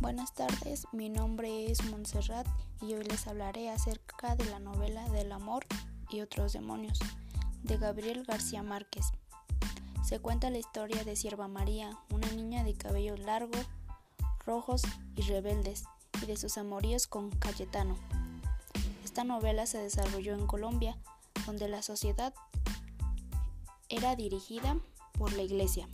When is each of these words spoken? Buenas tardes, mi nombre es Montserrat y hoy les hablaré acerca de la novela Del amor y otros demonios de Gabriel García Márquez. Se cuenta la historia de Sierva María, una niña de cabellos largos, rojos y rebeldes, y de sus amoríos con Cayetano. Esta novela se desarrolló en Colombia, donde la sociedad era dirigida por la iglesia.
Buenas 0.00 0.34
tardes, 0.34 0.86
mi 0.92 1.08
nombre 1.08 1.70
es 1.70 1.82
Montserrat 1.90 2.46
y 2.82 2.92
hoy 2.92 3.04
les 3.04 3.26
hablaré 3.26 3.70
acerca 3.70 4.36
de 4.36 4.44
la 4.50 4.58
novela 4.58 5.08
Del 5.08 5.32
amor 5.32 5.64
y 6.12 6.20
otros 6.20 6.52
demonios 6.52 6.98
de 7.62 7.76
Gabriel 7.76 8.24
García 8.24 8.62
Márquez. 8.62 9.06
Se 10.04 10.20
cuenta 10.20 10.50
la 10.50 10.58
historia 10.58 11.04
de 11.04 11.16
Sierva 11.16 11.48
María, 11.48 11.98
una 12.12 12.30
niña 12.32 12.64
de 12.64 12.74
cabellos 12.74 13.20
largos, 13.20 13.66
rojos 14.44 14.82
y 15.16 15.22
rebeldes, 15.22 15.84
y 16.22 16.26
de 16.26 16.36
sus 16.36 16.58
amoríos 16.58 17.06
con 17.06 17.30
Cayetano. 17.30 17.96
Esta 19.04 19.24
novela 19.24 19.66
se 19.66 19.78
desarrolló 19.78 20.34
en 20.34 20.46
Colombia, 20.46 20.98
donde 21.46 21.68
la 21.68 21.82
sociedad 21.82 22.34
era 23.88 24.16
dirigida 24.16 24.76
por 25.12 25.32
la 25.32 25.42
iglesia. 25.42 25.88